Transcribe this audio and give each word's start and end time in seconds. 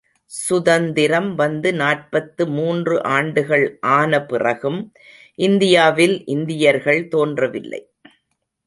சுதந்திரம் 0.31 1.35
வந்து 1.35 1.73
நாற்பத்து 1.73 2.47
மூன்று 2.47 2.95
ஆண்டுகள் 3.11 3.65
ஆன 3.91 4.21
பிறகும் 4.25 4.81
இந்தியாவில் 5.39 6.17
இந்தியர்கள் 6.25 7.07
தோன்றவில்லை. 7.07 7.81